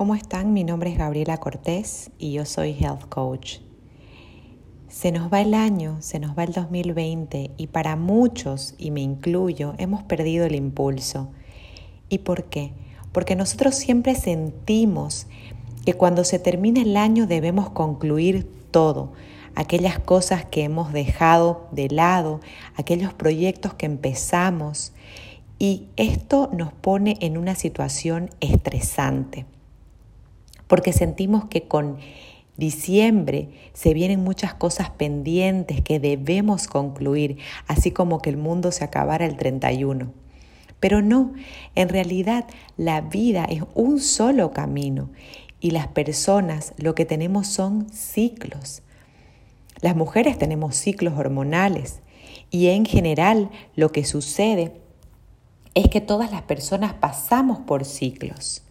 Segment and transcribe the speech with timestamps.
[0.00, 0.54] ¿cómo están?
[0.54, 3.58] Mi nombre es Gabriela Cortés y yo soy Health Coach.
[4.88, 9.02] Se nos va el año, se nos va el 2020 y para muchos, y me
[9.02, 11.28] incluyo, hemos perdido el impulso.
[12.08, 12.72] ¿Y por qué?
[13.12, 15.26] Porque nosotros siempre sentimos
[15.84, 19.12] que cuando se termina el año debemos concluir todo,
[19.54, 22.40] aquellas cosas que hemos dejado de lado,
[22.74, 24.94] aquellos proyectos que empezamos,
[25.58, 29.44] y esto nos pone en una situación estresante,
[30.70, 31.98] porque sentimos que con
[32.56, 38.84] diciembre se vienen muchas cosas pendientes que debemos concluir, así como que el mundo se
[38.84, 40.12] acabara el 31.
[40.78, 41.32] Pero no,
[41.74, 42.46] en realidad
[42.76, 45.10] la vida es un solo camino
[45.58, 48.82] y las personas lo que tenemos son ciclos.
[49.80, 51.98] Las mujeres tenemos ciclos hormonales
[52.52, 54.72] y en general lo que sucede
[55.74, 58.62] es que todas las personas pasamos por ciclos.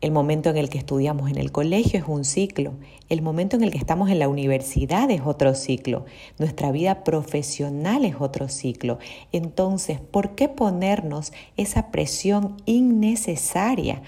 [0.00, 2.72] El momento en el que estudiamos en el colegio es un ciclo.
[3.10, 6.06] El momento en el que estamos en la universidad es otro ciclo.
[6.38, 8.98] Nuestra vida profesional es otro ciclo.
[9.30, 14.00] Entonces, ¿por qué ponernos esa presión innecesaria?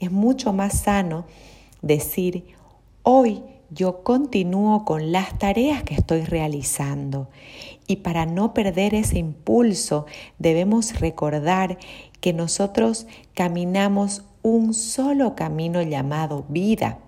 [0.00, 1.24] Es mucho más sano
[1.80, 2.44] decir,
[3.02, 7.30] hoy yo continúo con las tareas que estoy realizando.
[7.86, 10.04] Y para no perder ese impulso,
[10.38, 11.78] debemos recordar
[12.20, 16.98] que nosotros caminamos un solo camino llamado vida.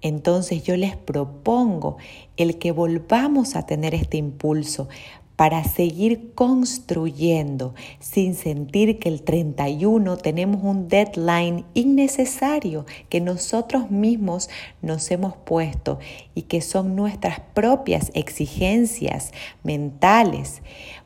[0.00, 1.96] Entonces yo les propongo
[2.36, 4.88] el que volvamos a tener este impulso
[5.36, 14.50] para seguir construyendo sin sentir que el 31 tenemos un deadline innecesario que nosotros mismos
[14.82, 15.98] nos hemos puesto
[16.34, 19.32] y que son nuestras propias exigencias
[19.64, 20.62] mentales.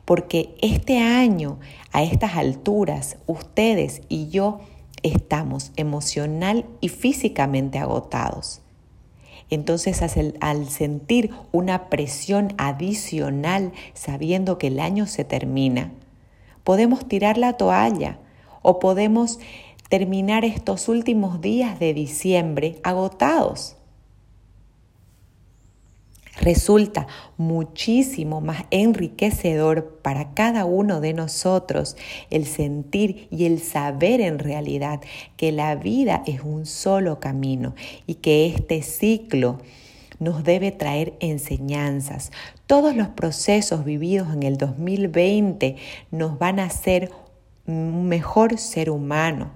[0.06, 1.58] Porque este año,
[1.92, 4.60] a estas alturas, ustedes y yo
[5.02, 8.62] estamos emocional y físicamente agotados.
[9.50, 10.00] Entonces
[10.40, 15.92] al sentir una presión adicional sabiendo que el año se termina,
[16.64, 18.18] podemos tirar la toalla
[18.62, 19.38] o podemos
[19.88, 23.75] terminar estos últimos días de diciembre agotados
[26.40, 31.96] resulta muchísimo más enriquecedor para cada uno de nosotros
[32.30, 35.00] el sentir y el saber en realidad
[35.36, 37.74] que la vida es un solo camino
[38.06, 39.58] y que este ciclo
[40.18, 42.32] nos debe traer enseñanzas.
[42.66, 45.76] Todos los procesos vividos en el 2020
[46.10, 47.10] nos van a hacer
[47.66, 49.50] un mejor ser humano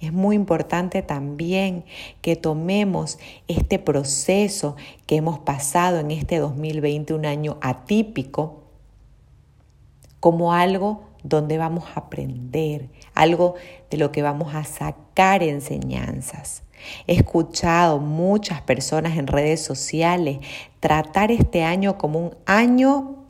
[0.00, 1.84] es muy importante también
[2.20, 3.18] que tomemos
[3.48, 4.76] este proceso
[5.06, 8.62] que hemos pasado en este 2020, un año atípico,
[10.20, 13.54] como algo donde vamos a aprender, algo
[13.90, 16.62] de lo que vamos a sacar enseñanzas.
[17.06, 20.38] He escuchado muchas personas en redes sociales
[20.80, 23.23] tratar este año como un año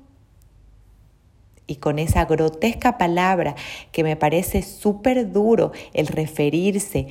[1.66, 3.54] y con esa grotesca palabra
[3.92, 7.08] que me parece súper duro el referirse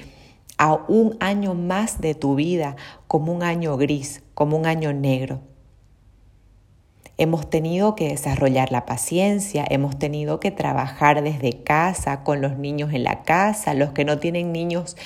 [0.57, 2.75] a un año más de tu vida
[3.07, 5.41] como un año gris, como un año negro.
[7.17, 12.91] Hemos tenido que desarrollar la paciencia, hemos tenido que trabajar desde casa, con los niños
[12.91, 14.97] en la casa, los que no tienen niños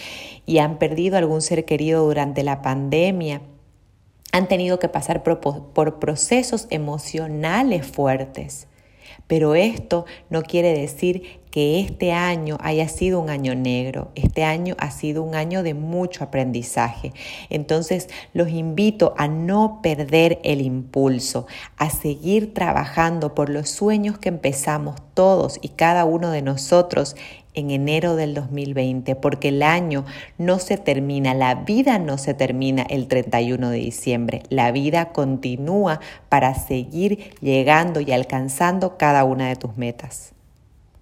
[0.46, 3.42] y han perdido algún ser querido durante la pandemia,
[4.32, 8.68] han tenido que pasar por, procesos emocionales fuertes.
[9.28, 14.12] Pero esto no quiere decir que este año haya sido un año negro.
[14.16, 17.14] Este año ha sido un año de mucho aprendizaje.
[17.50, 24.30] Entonces los invito a no perder el impulso, a seguir trabajando por los sueños que
[24.30, 27.16] empezamos todos y cada uno de nosotros
[27.58, 30.06] en enero del 2020, porque el año
[30.38, 36.00] no se termina, la vida no se termina el 31 de diciembre, la vida continúa
[36.30, 40.37] para seguir llegando y alcanzando cada una de tus metas.